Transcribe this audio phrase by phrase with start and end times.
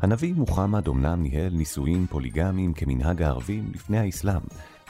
[0.00, 4.40] הנביא מוחמד אמנם ניהל נישואים פוליגמיים כמנהג הערבים לפני האסלאם,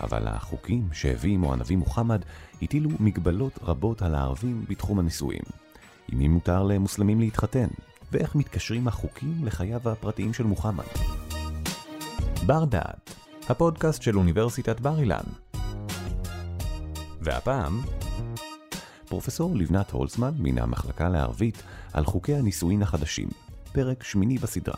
[0.01, 2.23] אבל החוקים שהביא עמו הנביא מוחמד
[2.63, 5.43] הטילו מגבלות רבות על הערבים בתחום הנישואים.
[6.13, 7.67] עם מי מותר למוסלמים להתחתן,
[8.13, 10.85] ואיך מתקשרים החוקים לחייו הפרטיים של מוחמד.
[12.47, 13.15] בר דעת,
[13.49, 15.25] הפודקאסט של אוניברסיטת בר אילן.
[17.21, 17.81] והפעם,
[19.09, 21.63] פרופסור לבנת הולצמן מן המחלקה לערבית
[21.93, 23.29] על חוקי הנישואין החדשים,
[23.77, 24.75] פרק שמיני בסדרה.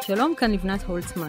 [0.00, 1.28] שלום, כאן לבנת הולצמן.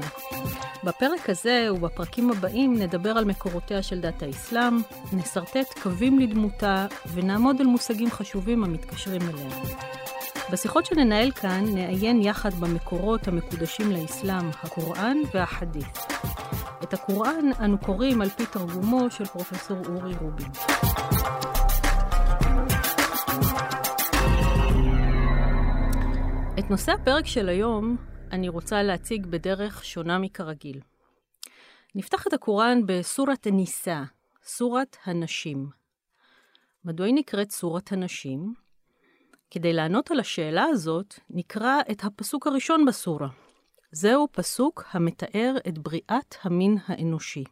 [0.83, 4.77] בפרק הזה ובפרקים הבאים נדבר על מקורותיה של דת האסלאם,
[5.13, 9.49] נסרטט קווים לדמותה ונעמוד על מושגים חשובים המתקשרים אליה.
[10.51, 15.97] בשיחות שננהל כאן נעיין יחד במקורות המקודשים לאסלאם, הקוראן והחדית'.
[16.83, 20.51] את הקוראן אנו קוראים על פי תרגומו של פרופסור אורי רובין.
[26.59, 27.97] את נושא הפרק של היום
[28.31, 30.79] אני רוצה להציג בדרך שונה מכרגיל.
[31.95, 34.03] נפתח את הקוראן בסורת הניסה,
[34.43, 35.69] סורת הנשים.
[36.85, 38.53] מדוע היא נקראת סורת הנשים?
[39.51, 43.46] כדי לענות על השאלה הזאת, נקרא את הפסוק הראשון בסורה.
[43.91, 47.43] זהו פסוק המתאר את בריאת המין האנושי.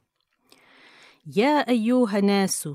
[1.35, 2.69] يا أيها الناس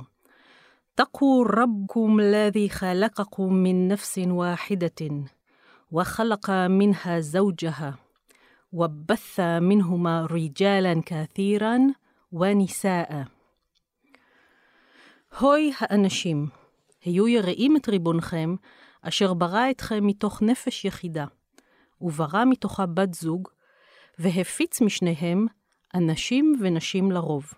[0.95, 5.25] اتقوا ربكم الذي خلقكم من نفس واحدة
[5.93, 7.99] وخلق منها زوجها
[8.73, 11.79] وبث منهما رجالا كثيرا
[12.33, 13.25] ونساء
[15.35, 16.49] هوي האנשים,
[17.05, 18.55] היו יראים את ריבונכם,
[19.03, 21.27] אשר ברא אתכם מתוך נפש יחידה.
[22.01, 23.49] וברא מתוכה בת זוג,
[24.19, 25.47] והפיץ משניהם
[25.95, 27.53] אנשים ונשים לרוב.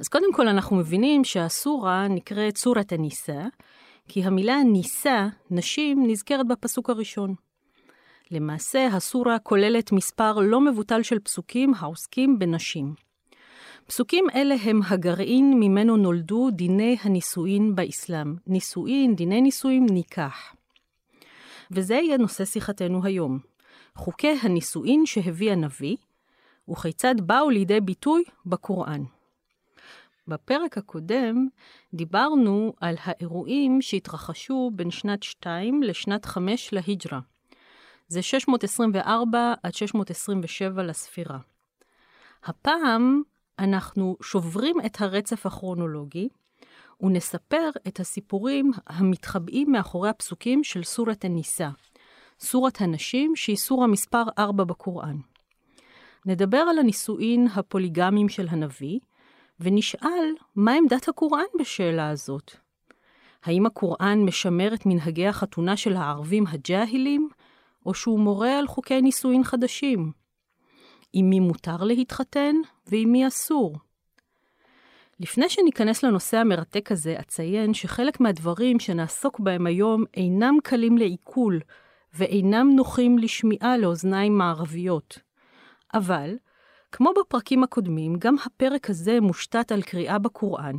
[0.00, 3.46] אז קודם כל אנחנו מבינים שהסורה נקראת סורת הניסה,
[4.08, 7.34] כי המילה ניסה, נשים, נזכרת בפסוק הראשון.
[8.30, 12.94] למעשה, הסורה כוללת מספר לא מבוטל של פסוקים העוסקים בנשים.
[13.86, 18.34] פסוקים אלה הם הגרעין ממנו נולדו דיני הנישואין באסלאם.
[18.46, 20.54] נישואין, דיני נישואין, ניקח.
[21.70, 23.38] וזה יהיה נושא שיחתנו היום.
[23.94, 25.96] חוקי הנישואין שהביא הנביא,
[26.70, 29.02] וכיצד באו לידי ביטוי בקוראן.
[30.28, 31.48] בפרק הקודם
[31.94, 37.20] דיברנו על האירועים שהתרחשו בין שנת 2 לשנת 5 להיג'רה.
[38.08, 41.38] זה 624 עד 627 לספירה.
[42.44, 43.22] הפעם
[43.58, 46.28] אנחנו שוברים את הרצף הכרונולוגי
[47.00, 51.68] ונספר את הסיפורים המתחבאים מאחורי הפסוקים של סורת הניסה,
[52.40, 55.16] סורת הנשים שהיא סורה מספר 4 בקוראן.
[56.26, 58.98] נדבר על הנישואין הפוליגמיים של הנביא,
[59.60, 62.52] ונשאל מה עמדת הקוראן בשאלה הזאת.
[63.44, 67.28] האם הקוראן משמר את מנהגי החתונה של הערבים הג'אהילים,
[67.86, 70.12] או שהוא מורה על חוקי נישואין חדשים?
[71.12, 73.76] עם מי מותר להתחתן ועם מי אסור?
[75.20, 81.60] לפני שניכנס לנושא המרתק הזה, אציין שחלק מהדברים שנעסוק בהם היום אינם קלים לעיכול
[82.14, 85.18] ואינם נוחים לשמיעה לאוזניים מערביות.
[85.94, 86.36] אבל,
[86.92, 90.76] כמו בפרקים הקודמים, גם הפרק הזה מושתת על קריאה בקוראן.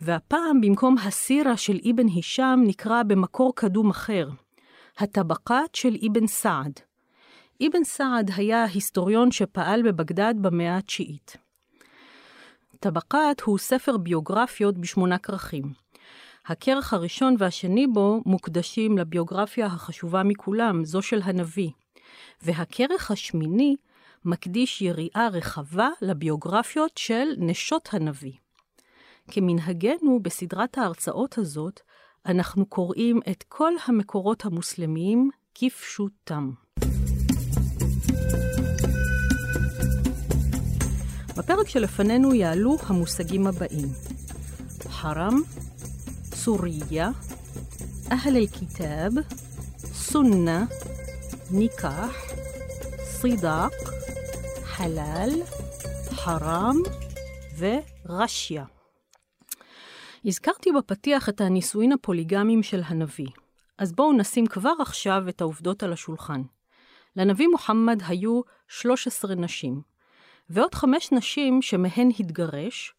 [0.00, 4.28] והפעם, במקום הסירה של אבן הישאם, נקרא במקור קדום אחר,
[4.98, 6.80] הטבקת של אבן סעד.
[7.66, 11.47] אבן סעד היה היסטוריון שפעל בבגדד במאה התשיעית.
[12.80, 15.72] טבקת הוא ספר ביוגרפיות בשמונה כרכים.
[16.46, 21.70] הכרך הראשון והשני בו מוקדשים לביוגרפיה החשובה מכולם, זו של הנביא.
[22.42, 23.76] והכרך השמיני
[24.24, 28.32] מקדיש יריעה רחבה לביוגרפיות של נשות הנביא.
[29.30, 31.80] כמנהגנו בסדרת ההרצאות הזאת,
[32.26, 36.50] אנחנו קוראים את כל המקורות המוסלמיים כפשוטם.
[41.38, 43.88] בפרק שלפנינו יעלו המושגים הבאים:
[44.88, 45.34] חרם,
[46.34, 47.10] סוריה,
[48.12, 49.12] אהל אל-כיתאב,
[49.76, 50.64] סונה,
[51.50, 52.16] ניקח,
[53.02, 53.72] סידאק,
[54.64, 55.30] חלל,
[56.10, 56.76] חרם
[57.58, 58.64] ורשיה.
[60.24, 63.28] הזכרתי בפתיח את הנישואין הפוליגמיים של הנביא,
[63.78, 66.42] אז בואו נשים כבר עכשיו את העובדות על השולחן.
[67.16, 69.97] לנביא מוחמד היו 13 נשים,
[70.50, 72.94] ועוד חמש נשים שמהן התגרש,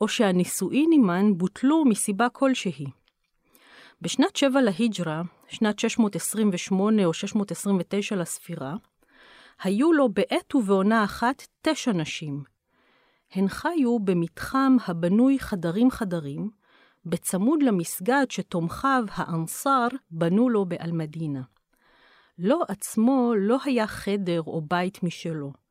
[0.00, 2.86] או שהנישואין עימן בוטלו מסיבה כלשהי.
[4.00, 8.74] בשנת 7 להיג'רה, שנת 628 או 629 לספירה,
[9.62, 12.42] היו לו בעת ובעונה אחת תשע נשים.
[13.32, 16.50] הן חיו במתחם הבנוי חדרים-חדרים,
[17.04, 21.42] בצמוד למסגד שתומכיו האנסר בנו לו באלמדינה.
[22.38, 25.61] לו עצמו לא היה חדר או בית משלו.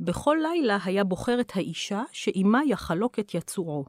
[0.00, 3.84] בכל לילה היה בוחר את האישה שעימה יחלוק את יצועו,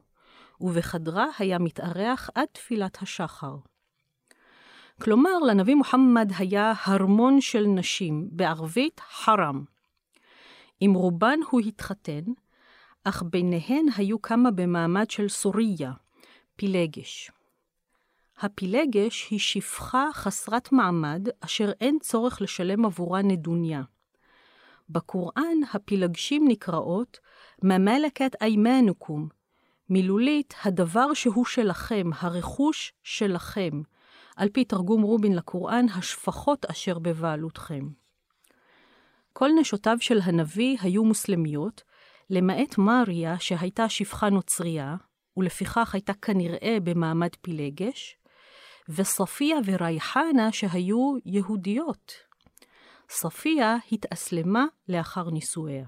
[0.60, 3.56] ובחדרה היה מתארח עד תפילת השחר.
[5.02, 9.64] כלומר, לנביא מוחמד היה הרמון של נשים, בערבית חרם.
[10.80, 12.24] עם רובן הוא התחתן,
[13.04, 15.92] אך ביניהן היו כמה במעמד של סוריה,
[16.56, 17.30] פילגש.
[18.38, 23.82] הפילגש היא שפחה חסרת מעמד, אשר אין צורך לשלם עבורה נדוניה.
[24.92, 27.18] בקוראן הפילגשים נקראות
[27.62, 29.28] ממלכת איימנוקום,
[29.88, 33.82] מילולית הדבר שהוא שלכם, הרכוש שלכם,
[34.36, 37.88] על פי תרגום רובין לקוראן, השפחות אשר בבעלותכם.
[39.32, 41.82] כל נשותיו של הנביא היו מוסלמיות,
[42.30, 44.96] למעט מריה שהייתה שפחה נוצרייה,
[45.36, 48.16] ולפיכך הייתה כנראה במעמד פילגש,
[48.88, 52.29] וסופיה ורייחנה שהיו יהודיות.
[53.10, 55.86] סופיה התאסלמה לאחר נישואיה.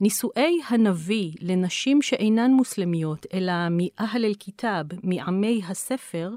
[0.00, 6.30] נישואי הנביא לנשים שאינן מוסלמיות, אלא מאהל אל-כיתאב, מעמי הספר,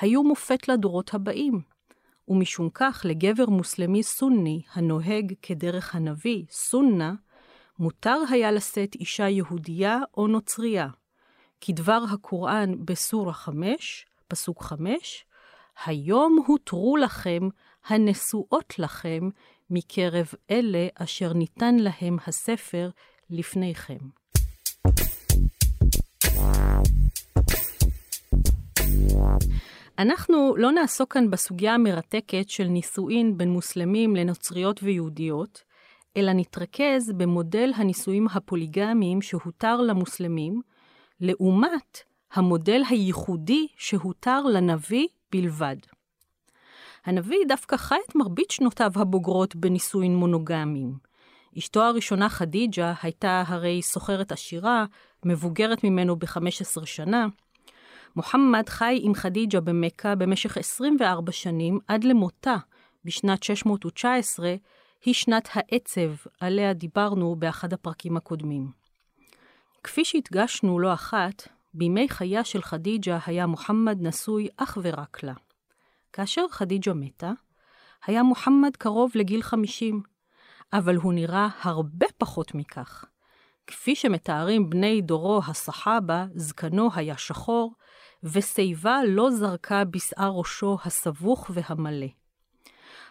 [0.00, 1.60] היו מופת לדורות הבאים.
[2.28, 7.14] ומשום כך, לגבר מוסלמי סוני, הנוהג כדרך הנביא, סונה,
[7.78, 10.88] מותר היה לשאת אישה יהודייה או נוצרייה.
[11.60, 15.24] כדבר הקוראן בסורה 5, פסוק 5,
[15.84, 17.48] היום הותרו לכם
[17.86, 19.28] הנשואות לכם
[19.70, 22.90] מקרב אלה אשר ניתן להם הספר
[23.30, 23.98] לפניכם.
[29.98, 35.62] אנחנו לא נעסוק כאן בסוגיה המרתקת של נישואין בין מוסלמים לנוצריות ויהודיות,
[36.16, 40.60] אלא נתרכז במודל הנישואים הפוליגמיים שהותר למוסלמים,
[41.20, 41.98] לעומת
[42.32, 45.76] המודל הייחודי שהותר לנביא בלבד.
[47.04, 50.98] הנביא דווקא חי את מרבית שנותיו הבוגרות בנישואין מונוגמיים.
[51.58, 54.84] אשתו הראשונה, חדיג'ה, הייתה הרי סוחרת עשירה,
[55.24, 57.26] מבוגרת ממנו ב-15 שנה.
[58.16, 62.56] מוחמד חי עם חדיג'ה במכה במשך 24 שנים עד למותה
[63.04, 64.54] בשנת 619,
[65.04, 66.10] היא שנת העצב,
[66.40, 68.70] עליה דיברנו באחד הפרקים הקודמים.
[69.82, 75.32] כפי שהדגשנו לא אחת, בימי חייה של חדיג'ה היה מוחמד נשוי אך ורק לה.
[76.14, 77.32] כאשר חדיג'ה מתה,
[78.06, 80.02] היה מוחמד קרוב לגיל 50,
[80.72, 83.04] אבל הוא נראה הרבה פחות מכך.
[83.66, 87.74] כפי שמתארים בני דורו הסחאבה, זקנו היה שחור,
[88.22, 92.06] ושיבה לא זרקה בשער ראשו הסבוך והמלא.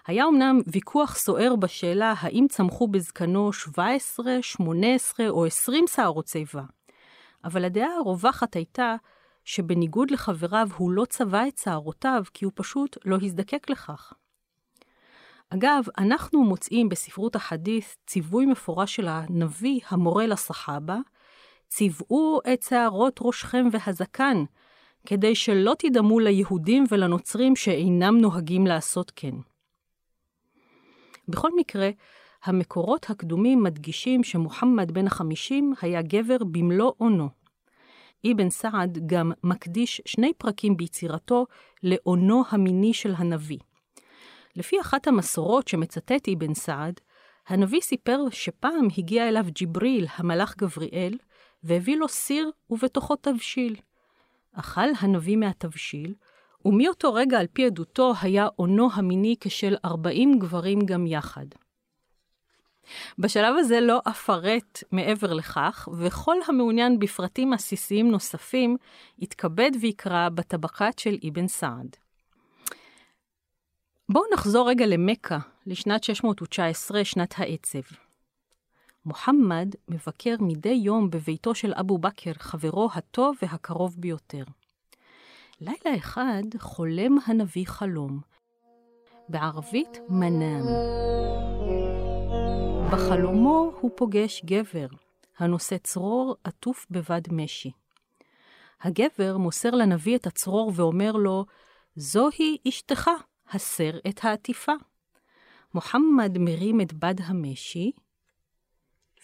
[0.07, 6.63] היה אמנם ויכוח סוער בשאלה האם צמחו בזקנו 17, 18 או 20 שערות שיבה,
[7.43, 8.95] אבל הדעה הרווחת הייתה
[9.43, 14.13] שבניגוד לחבריו הוא לא צבע את שערותיו כי הוא פשוט לא הזדקק לכך.
[15.49, 20.97] אגב, אנחנו מוצאים בספרות החדית' ציווי מפורש של הנביא המורה לסחאבה,
[21.67, 24.43] צבעו את שערות ראשכם והזקן,
[25.05, 29.35] כדי שלא תדמו ליהודים ולנוצרים שאינם נוהגים לעשות כן.
[31.27, 31.89] בכל מקרה,
[32.43, 37.42] המקורות הקדומים מדגישים שמוחמד בן החמישים היה גבר במלוא אונו.
[38.31, 41.45] אבן סעד גם מקדיש שני פרקים ביצירתו
[41.83, 43.59] לאונו המיני של הנביא.
[44.55, 46.99] לפי אחת המסורות שמצטט אבן סעד,
[47.47, 51.17] הנביא סיפר שפעם הגיע אליו ג'יבריל, המלאך גבריאל,
[51.63, 53.75] והביא לו סיר ובתוכו תבשיל.
[54.53, 56.13] אכל הנביא מהתבשיל,
[56.65, 61.45] ומאותו רגע על פי עדותו היה אונו המיני כשל ארבעים גברים גם יחד.
[63.19, 68.77] בשלב הזה לא אפרט מעבר לכך, וכל המעוניין בפרטים עסיסיים נוספים,
[69.19, 71.95] יתכבד ויקרא בטבחת של אבן סעד.
[74.09, 77.79] בואו נחזור רגע למכה, לשנת 619, שנת העצב.
[79.05, 84.43] מוחמד מבקר מדי יום בביתו של אבו בכר, חברו הטוב והקרוב ביותר.
[85.61, 88.19] לילה אחד חולם הנביא חלום,
[89.29, 90.63] בערבית מנאם.
[92.93, 94.87] בחלומו הוא פוגש גבר,
[95.37, 97.71] הנושא צרור עטוף בבד משי.
[98.81, 101.45] הגבר מוסר לנביא את הצרור ואומר לו,
[101.95, 103.09] זוהי אשתך,
[103.51, 104.71] הסר את העטיפה.
[105.73, 107.91] מוחמד מרים את בד המשי,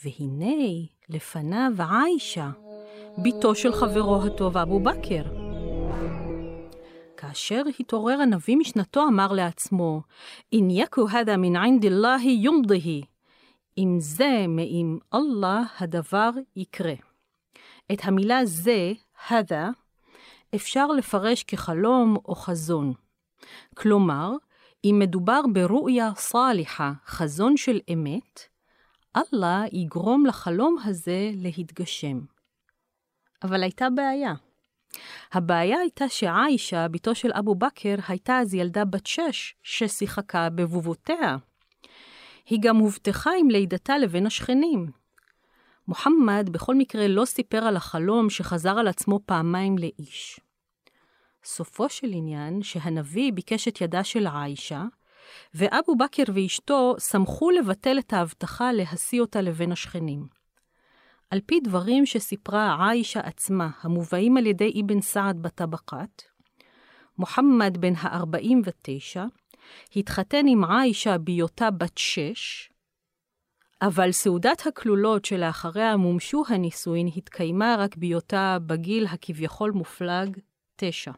[0.03, 2.49] והנה לפניו עיישה,
[3.17, 5.23] בתו של חברו הטוב אבו בכר.
[7.17, 10.01] כאשר התעורר הנביא משנתו, אמר לעצמו,
[10.53, 13.03] אם יקו הדה מן עינד אללה יומדהי.
[13.79, 16.93] אם זה מעם אללה הדבר יקרה.
[17.93, 18.91] את המילה זה,
[19.29, 19.69] הדה,
[20.55, 22.93] אפשר לפרש כחלום או חזון.
[23.75, 24.31] כלומר,
[24.83, 28.39] אם מדובר ברואיה סאליחה, חזון של אמת,
[29.15, 32.19] אללה יגרום לחלום הזה להתגשם.
[33.43, 34.33] אבל הייתה בעיה.
[35.31, 41.37] הבעיה הייתה שעאישה, בתו של אבו בכר, הייתה אז ילדה בת שש, ששיחקה בבובותיה.
[42.49, 44.91] היא גם הובטחה עם לידתה לבין השכנים.
[45.87, 50.39] מוחמד בכל מקרה לא סיפר על החלום שחזר על עצמו פעמיים לאיש.
[51.43, 54.83] סופו של עניין שהנביא ביקש את ידה של עיישה,
[55.53, 60.27] ואבו בכר ואשתו שמחו לבטל את ההבטחה להשיא אותה לבין השכנים.
[61.29, 66.21] על פי דברים שסיפרה עיישה עצמה, המובאים על ידי אבן סעד בטבקת,
[67.17, 69.38] מוחמד בן ה-49
[69.95, 72.69] התחתן עם עיישה בהיותה בת שש,
[73.81, 80.37] אבל סעודת הכלולות שלאחריה מומשו הנישואין התקיימה רק בהיותה בגיל הכביכול מופלג
[80.75, 81.11] תשע.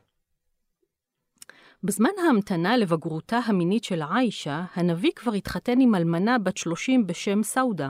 [1.83, 7.89] בזמן ההמתנה לבגרותה המינית של עיישה, הנביא כבר התחתן עם אלמנה בת 30 בשם סעודה,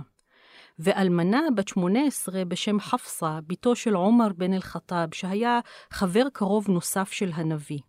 [0.79, 7.31] ואלמנה בת 18 בשם חפסה, בתו של עומר בן אל-חטאב, שהיה חבר קרוב נוסף של
[7.33, 7.79] הנביא.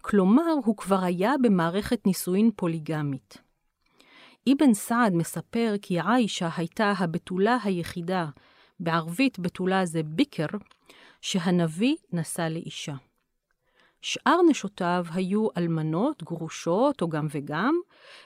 [0.00, 3.36] כלומר, הוא כבר היה במערכת נישואין פוליגמית.
[4.52, 8.26] אבן סעד מספר כי עיישה הייתה הבתולה היחידה,
[8.80, 10.46] בערבית בתולה זה ביקר,
[11.20, 12.94] שהנביא נשא לאישה.
[14.02, 17.74] שאר נשותיו היו אלמנות, גרושות או גם וגם,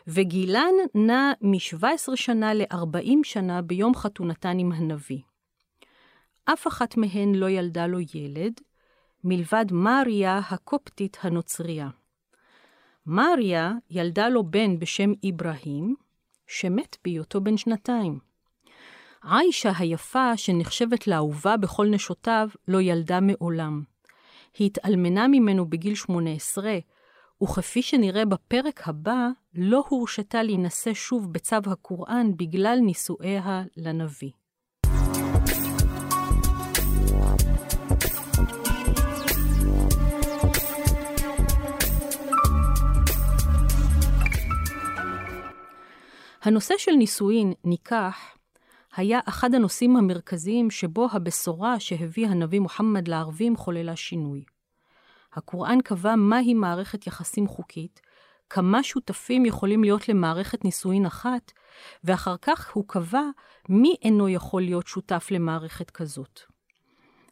[0.07, 5.21] וגילן נע מ-17 שנה ל-40 שנה ביום חתונתן עם הנביא.
[6.45, 8.61] אף אחת מהן לא ילדה לו ילד,
[9.25, 11.89] מלבד מריה הקופטית הנוצריה.
[13.07, 15.95] מריה ילדה לו בן בשם אברהים,
[16.47, 18.19] שמת בהיותו בן שנתיים.
[19.23, 23.83] עיישה היפה, שנחשבת לאהובה בכל נשותיו, לא ילדה מעולם.
[24.59, 26.79] היא התאלמנה ממנו בגיל 18,
[27.43, 34.31] וכפי שנראה בפרק הבא, לא הורשתה להינשא שוב בצו הקוראן בגלל נישואיה לנביא.
[46.45, 48.17] הנושא של נישואין, ניקח,
[48.97, 54.45] היה אחד הנושאים המרכזיים שבו הבשורה שהביא הנביא מוחמד לערבים חוללה שינוי.
[55.33, 58.01] הקוראן קבע מהי מערכת יחסים חוקית,
[58.51, 61.53] כמה שותפים יכולים להיות למערכת נישואין אחת,
[62.05, 63.25] ואחר כך הוא קבע
[63.69, 66.41] מי אינו יכול להיות שותף למערכת כזאת.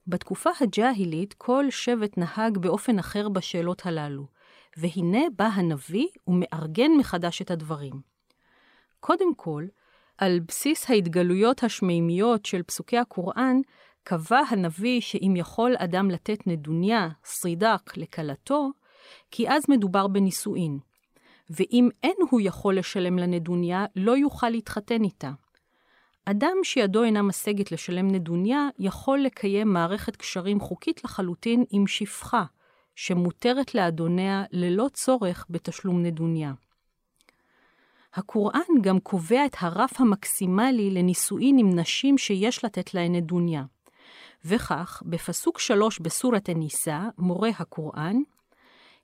[0.07, 4.27] בתקופה הג'אהילית כל שבט נהג באופן אחר בשאלות הללו,
[4.77, 8.12] והנה בא הנביא ומארגן מחדש את הדברים.
[9.03, 9.65] קודם כל,
[10.19, 13.57] על בסיס ההתגלויות השמימיות של פסוקי הקוראן,
[14.05, 18.71] קבע הנביא שאם יכול אדם לתת נדוניה, סרידק, לכלתו,
[19.31, 20.79] כי אז מדובר בנישואין.
[21.51, 25.31] ואם אין הוא יכול לשלם לנדוניה, לא יוכל להתחתן איתה.
[26.25, 32.45] אדם שידו אינה משגת לשלם נדוניה, יכול לקיים מערכת קשרים חוקית לחלוטין עם שפחה,
[32.95, 36.53] שמותרת לאדוניה ללא צורך בתשלום נדוניה.
[38.15, 43.65] הקוראן גם קובע את הרף המקסימלי לנישואין עם נשים שיש לתת להן נדוניה.
[44.45, 48.17] וכך, בפסוק שלוש בסורת הניסה, מורה הקוראן,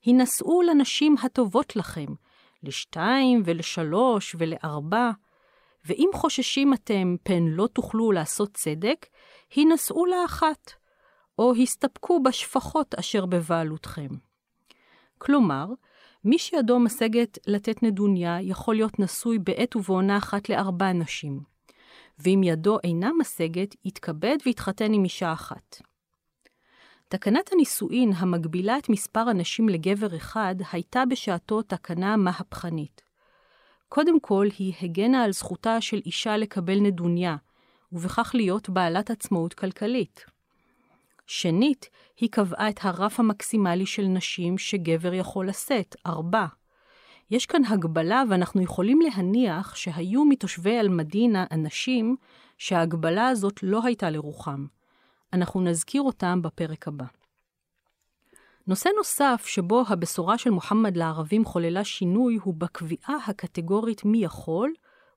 [0.07, 2.07] הנשאו לנשים הטובות לכם,
[2.63, 5.11] לשתיים ולשלוש ולארבע,
[5.85, 9.07] ואם חוששים אתם פן לא תוכלו לעשות צדק,
[9.57, 10.73] הנשאו לאחת,
[11.39, 14.09] או הסתפקו בשפחות אשר בבעלותכם.
[15.19, 15.67] כלומר,
[16.25, 21.41] מי שידו משגת לתת נדוניה יכול להיות נשוי בעת ובעונה אחת לארבע נשים.
[22.19, 25.83] ואם ידו אינה משגת, יתכבד ויתחתן עם אישה אחת.
[27.09, 33.03] תקנת הנישואין המגבילה את מספר הנשים לגבר אחד, הייתה בשעתו תקנה מהפכנית.
[33.89, 37.37] קודם כל, היא הגנה על זכותה של אישה לקבל נדוניה,
[37.93, 40.25] ובכך להיות בעלת עצמאות כלכלית.
[41.29, 46.47] שנית, היא קבעה את הרף המקסימלי של נשים שגבר יכול לשאת, ארבע.
[47.31, 52.17] יש כאן הגבלה ואנחנו יכולים להניח שהיו מתושבי אל-מדינה אנשים
[52.59, 54.67] שההגבלה הזאת לא הייתה לרוחם.
[55.33, 57.05] אנחנו נזכיר אותם בפרק הבא.
[58.67, 64.73] נושא נוסף שבו הבשורה של מוחמד לערבים חוללה שינוי הוא בקביעה הקטגורית מי יכול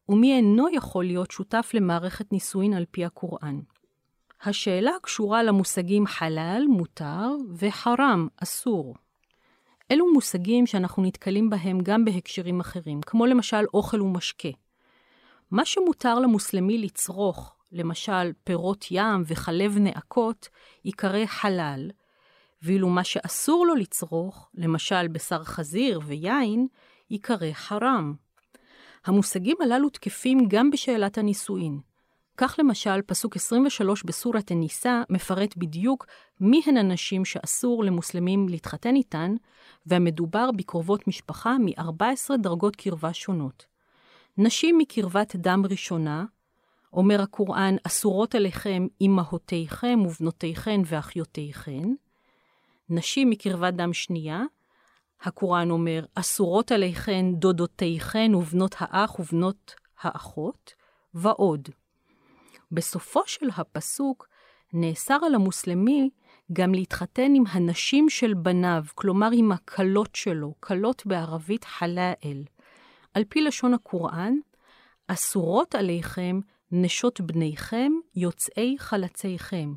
[0.09, 3.59] ומי אינו יכול להיות שותף למערכת נישואין על פי הקוראן.
[4.43, 8.95] השאלה קשורה למושגים חלל, מותר, וחרם, אסור.
[9.91, 14.49] אלו מושגים שאנחנו נתקלים בהם גם בהקשרים אחרים, כמו למשל אוכל ומשקה.
[15.51, 20.49] מה שמותר למוסלמי לצרוך, למשל פירות ים וחלב נאקות,
[20.85, 21.91] ייקרא חלל,
[22.61, 26.67] ואילו מה שאסור לו לצרוך, למשל בשר חזיר ויין,
[27.09, 28.13] ייקרא חרם.
[29.05, 31.90] המושגים הללו תקפים גם בשאלת הנישואין.
[32.41, 36.05] כך למשל, פסוק 23 בסורת א-ניסא מפרט בדיוק
[36.39, 39.35] מי הן הנשים שאסור למוסלמים להתחתן איתן,
[39.85, 43.65] והמדובר בקרובות משפחה מ-14 דרגות קרבה שונות.
[44.37, 46.25] נשים מקרבת דם ראשונה,
[46.93, 51.93] אומר הקוראן, אסורות עליכם אמהותיכם ובנותיכן ואחיותיכן.
[52.89, 54.43] נשים מקרבת דם שנייה,
[55.21, 60.73] הקוראן אומר, אסורות עליכן דודותיכן ובנות האח ובנות האחות,
[61.13, 61.69] ועוד.
[62.71, 64.27] בסופו של הפסוק
[64.73, 66.09] נאסר על המוסלמי
[66.53, 72.43] גם להתחתן עם הנשים של בניו, כלומר עם הכלות שלו, כלות בערבית חלאל.
[73.13, 74.33] על פי לשון הקוראן,
[75.07, 76.39] אסורות עליכם
[76.71, 79.73] נשות בניכם, יוצאי חלציכם.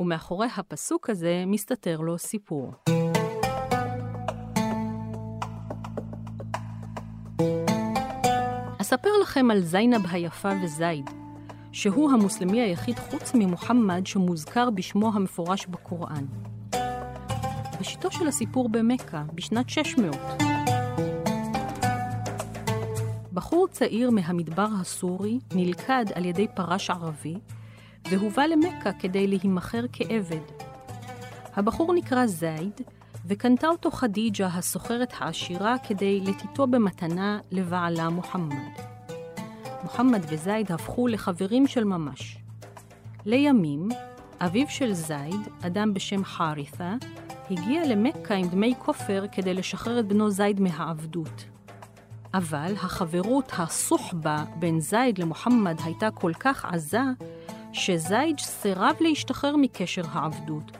[0.00, 2.72] ומאחורי הפסוק הזה מסתתר לו סיפור.
[8.80, 11.10] אספר לכם על זיינב היפה וזייד,
[11.72, 16.24] שהוא המוסלמי היחיד חוץ ממוחמד שמוזכר בשמו המפורש בקוראן.
[17.78, 20.16] ראשיתו של הסיפור במכה, בשנת 600.
[23.32, 27.34] בחור צעיר מהמדבר הסורי נלכד על ידי פרש ערבי,
[28.10, 30.42] והובא למכה כדי להימכר כעבד.
[31.54, 32.80] הבחור נקרא זייד,
[33.26, 38.89] וקנתה אותו חדיג'ה, הסוחרת העשירה, כדי לתיתו במתנה לבעלה מוחמד.
[39.82, 42.38] מוחמד וזייד הפכו לחברים של ממש.
[43.26, 43.88] לימים,
[44.40, 46.94] אביו של זייד, אדם בשם חרית'ה,
[47.50, 51.44] הגיע למכה עם דמי כופר כדי לשחרר את בנו זייד מהעבדות.
[52.34, 57.02] אבל החברות הסוחבה בין זייד למוחמד הייתה כל כך עזה,
[57.72, 60.76] שזייד סירב להשתחרר מקשר העבדות.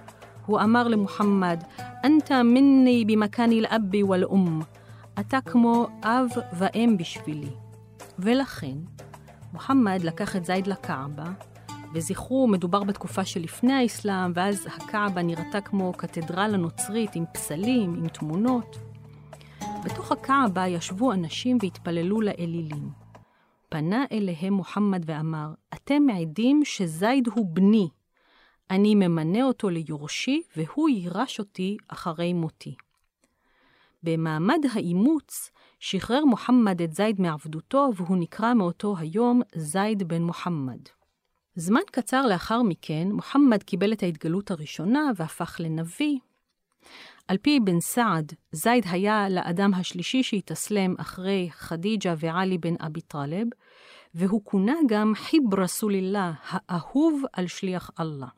[0.46, 1.64] הוא אמר למוחמד,
[2.04, 4.62] אנת מיני במכני לאבי ולאום.
[5.20, 7.50] אתה כמו אב ואם בשבילי.
[8.22, 8.76] ולכן,
[9.52, 11.32] מוחמד לקח את זייד לקעבה,
[11.94, 18.76] וזכרו, מדובר בתקופה שלפני האסלאם, ואז הקעבה נראתה כמו קתדרלה נוצרית עם פסלים, עם תמונות.
[19.84, 22.90] בתוך הקעבה ישבו אנשים והתפללו לאלילים.
[23.68, 27.88] פנה אליהם מוחמד ואמר, אתם מעידים שזייד הוא בני.
[28.70, 32.74] אני ממנה אותו ליורשי, והוא יירש אותי אחרי מותי.
[34.02, 35.50] במעמד האימוץ
[35.80, 40.80] שחרר מוחמד את זייד מעבדותו, והוא נקרא מאותו היום זייד בן מוחמד.
[41.54, 46.18] זמן קצר לאחר מכן, מוחמד קיבל את ההתגלות הראשונה והפך לנביא.
[47.28, 53.46] על פי בן סעד, זייד היה לאדם השלישי שהתאסלם אחרי חדיג'ה ועלי בן אבי טלב,
[54.14, 58.28] והוא כונה גם חיב רסולילlah, האהוב על שליח אללה.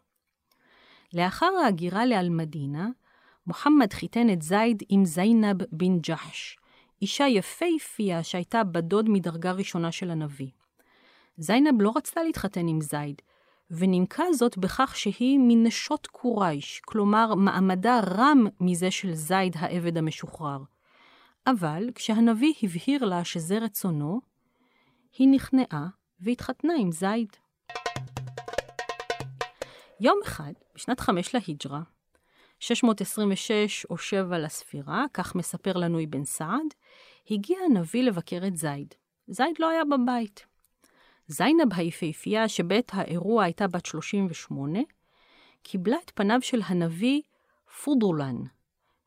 [1.15, 2.89] לאחר ההגירה לאל-מדינה,
[3.47, 6.59] מוחמד חיתן את זייד עם זיינב בן ג'חש,
[7.03, 10.51] אישה יפהפייה שהייתה בדוד מדרגה ראשונה של הנביא.
[11.37, 13.23] זיינב לא רצתה להתחתן עם זייד,
[13.71, 20.59] ונימקה זאת בכך שהיא מנשות קורייש, כלומר מעמדה רם מזה של זייד העבד המשוחרר.
[21.47, 24.21] אבל כשהנביא הבהיר לה שזה רצונו,
[25.19, 25.87] היא נכנעה
[26.21, 27.29] והתחתנה עם זייד.
[30.01, 31.83] יום אחד, בשנת חמש להיג'רה,
[32.63, 36.75] 626 או 7 לספירה, כך מספר לנו אבן סעד,
[37.31, 38.95] הגיע הנביא לבקר את זייד.
[39.29, 40.47] זייד לא היה בבית.
[41.27, 44.79] זיינב היפהפייה, שבעת האירוע הייתה בת 38,
[45.63, 47.23] קיבלה את פניו של הנביא
[47.85, 48.37] פודולן,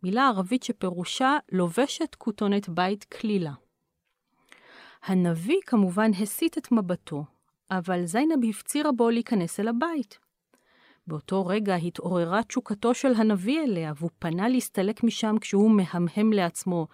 [0.04, 3.54] מילה ערבית שפירושה לובשת כותונת בית כלילה.
[5.04, 7.24] הנביא כמובן הסיט את מבטו,
[7.72, 10.25] אבל זיינב הפצירה בו להיכנס אל הבית.
[11.08, 16.88] באותו רגע התעוררה תשוקתו של הנביא אליה, והוא פנה להסתלק משם כשהוא מהמהם לעצמו,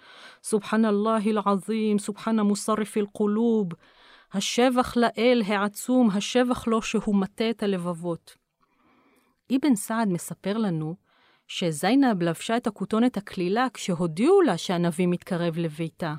[0.43, 3.67] סובחן אללה אל-עזים, סובחן המוסרף אל-קולוב,
[4.34, 8.36] השבח לאל העצום, השבח לו שהוא מטה את הלבבות.
[9.56, 10.95] אבן סעד מספר לנו
[11.47, 16.13] שזיינב לבשה את הכותונת הקלילה כשהודיעו לה שהנביא מתקרב לביתה.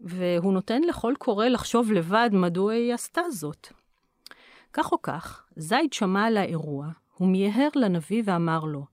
[0.00, 3.81] והוא נותן לכל קורא לחשוב לבד מדוע היא עשתה זאת.
[4.72, 8.86] כך או כך, זייד שמע על האירוע, הוא מיהר לנביא ואמר לו,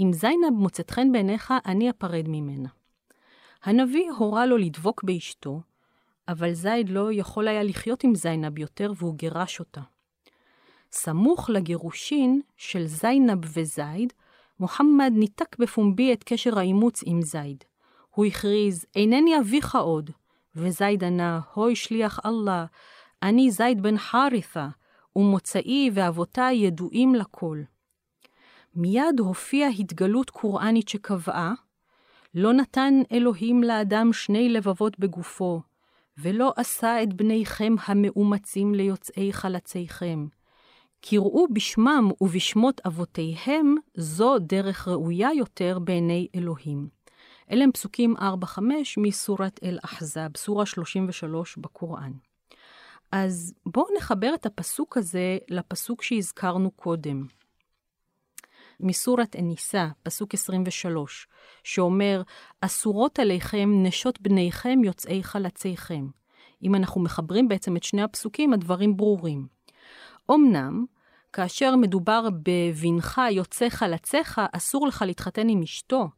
[0.00, 2.68] אם זיינב מוצאת חן בעיניך, אני אפרד ממנה.
[3.64, 5.60] הנביא הורה לו לדבוק באשתו,
[6.28, 9.80] אבל זייד לא יכול היה לחיות עם זיינב יותר והוא גירש אותה.
[10.92, 14.12] סמוך לגירושין של זיינב וזייד,
[14.60, 17.64] מוחמד ניתק בפומבי את קשר האימוץ עם זייד.
[18.10, 20.10] הוא הכריז, אינני אביך עוד,
[20.56, 22.66] וזייד ענה, הוי שליח אללה,
[23.22, 24.68] אני זייד בן חרית'ה,
[25.16, 27.62] ומוצאי ואבותיי ידועים לכל.
[28.74, 31.54] מיד הופיעה התגלות קוראנית שקבעה,
[32.34, 35.60] לא נתן אלוהים לאדם שני לבבות בגופו,
[36.18, 40.26] ולא עשה את בניכם המאומצים ליוצאי חלציכם.
[41.00, 46.88] קראו בשמם ובשמות אבותיהם, זו דרך ראויה יותר בעיני אלוהים.
[47.50, 48.22] אלה הם פסוקים 4-5
[48.96, 52.12] מסורת אל-אחזב, סורה 33 בקוראן.
[53.12, 57.26] אז בואו נחבר את הפסוק הזה לפסוק שהזכרנו קודם.
[58.80, 61.28] מסורת אניסה, פסוק 23,
[61.64, 62.22] שאומר,
[62.60, 66.06] אסורות עליכם נשות בניכם יוצאי חלציכם.
[66.62, 69.46] אם אנחנו מחברים בעצם את שני הפסוקים, הדברים ברורים.
[70.30, 70.84] אמנם,
[71.32, 76.08] כאשר מדובר בבנך יוצא חלציך, אסור לך להתחתן עם אשתו.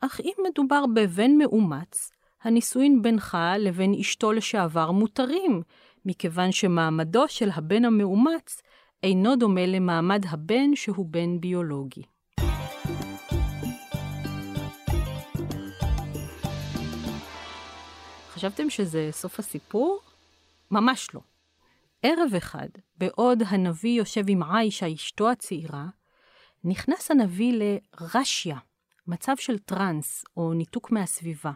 [0.00, 2.10] אך אם מדובר בבן מאומץ,
[2.42, 5.62] הנישואין בינך לבין אשתו לשעבר מותרים,
[6.08, 8.62] מכיוון שמעמדו של הבן המאומץ
[9.02, 12.02] אינו דומה למעמד הבן שהוא בן ביולוגי.
[18.30, 20.00] חשבתם שזה סוף הסיפור?
[20.70, 21.20] ממש לא.
[22.02, 22.68] ערב אחד,
[22.98, 25.86] בעוד הנביא יושב עם עיישה, אשתו הצעירה,
[26.64, 28.58] נכנס הנביא לרשיה,
[29.06, 31.52] מצב של טראנס או ניתוק מהסביבה,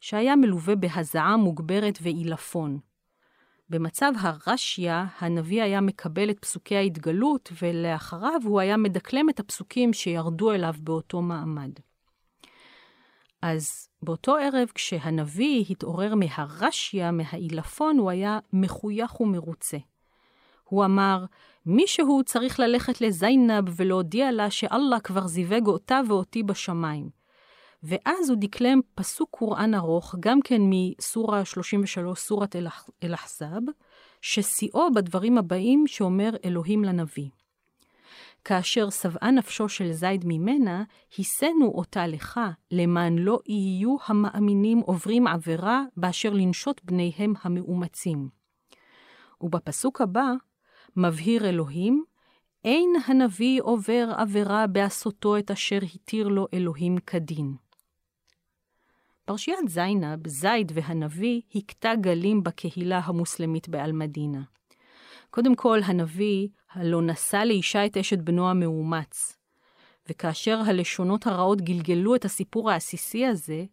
[0.00, 2.89] שהיה מלווה בהזעה מוגברת ועילפון.
[3.70, 10.52] במצב הרשיה, הנביא היה מקבל את פסוקי ההתגלות, ולאחריו הוא היה מדקלם את הפסוקים שירדו
[10.52, 11.70] אליו באותו מעמד.
[13.42, 19.78] אז באותו ערב, כשהנביא התעורר מהרשיה, מהעילפון, הוא היה מחוייך ומרוצה.
[20.64, 21.24] הוא אמר,
[21.66, 27.19] מישהו צריך ללכת לזיינב ולהודיע לה שאללה כבר זיווג אותה ואותי בשמיים.
[27.82, 32.56] ואז הוא דקלם פסוק קוראן ארוך, גם כן מסורה 33, סורת
[33.02, 33.60] אל-אחזב,
[34.20, 37.28] ששיאו בדברים הבאים שאומר אלוהים לנביא.
[38.44, 40.84] כאשר שבעה נפשו של זייד ממנה,
[41.16, 42.40] הישנו אותה לך,
[42.70, 48.28] למען לא יהיו המאמינים עוברים עבירה באשר לנשות בניהם המאומצים.
[49.40, 50.32] ובפסוק הבא,
[50.96, 52.04] מבהיר אלוהים,
[52.64, 57.54] אין הנביא עובר עבירה בעשותו את אשר התיר לו אלוהים כדין.
[59.24, 64.42] פרשיית זיינב, זייד והנביא, הכתה גלים בקהילה המוסלמית באלמדינה.
[65.30, 69.36] קודם כל, הנביא הלא נשא לאישה את אשת בנו המאומץ.
[70.08, 73.64] וכאשר הלשונות הרעות גלגלו את הסיפור העסיסי הזה,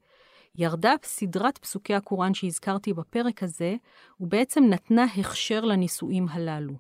[0.55, 3.75] ירדה סדרת פסוקי הקוראן שהזכרתי בפרק הזה,
[4.19, 6.73] ובעצם נתנה הכשר לנישואים הללו.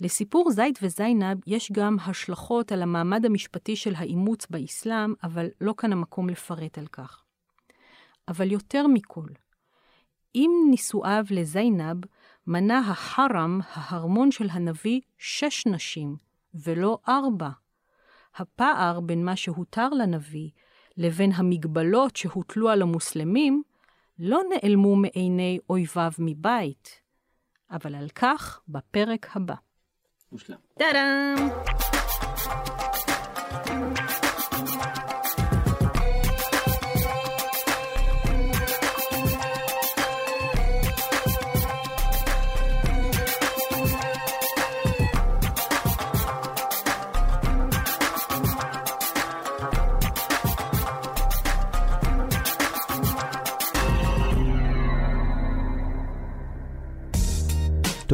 [0.00, 5.92] לסיפור זית וזיינב יש גם השלכות על המעמד המשפטי של האימוץ באסלאם, אבל לא כאן
[5.92, 7.23] המקום לפרט על כך.
[8.28, 9.28] אבל יותר מכל,
[10.34, 11.96] עם נישואיו לזיינב,
[12.46, 16.16] מנה החרם, ההרמון של הנביא, שש נשים,
[16.54, 17.50] ולא ארבע.
[18.36, 20.50] הפער בין מה שהותר לנביא
[20.96, 23.62] לבין המגבלות שהוטלו על המוסלמים,
[24.18, 27.00] לא נעלמו מעיני אויביו מבית.
[27.70, 29.54] אבל על כך בפרק הבא.
[30.32, 30.56] מושלם.
[30.78, 31.48] טאדאם!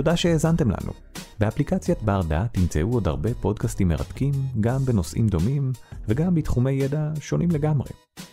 [0.01, 0.93] תודה שהאזנתם לנו.
[1.39, 5.73] באפליקציית בר דעת תמצאו עוד הרבה פודקאסטים מרתקים, גם בנושאים דומים,
[6.09, 7.91] וגם בתחומי ידע שונים לגמרי.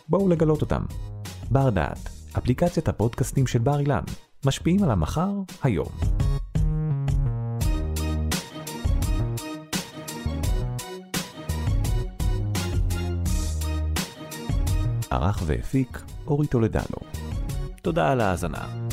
[0.09, 0.81] בואו לגלות אותם.
[1.51, 4.03] בר דעת, אפליקציית הפודקאסטים של בר אילן,
[4.45, 5.31] משפיעים על המחר,
[5.63, 5.87] היום.
[15.11, 16.97] ערך והפיק אורי טולדנו.
[17.81, 18.86] תודה על ההאזנה.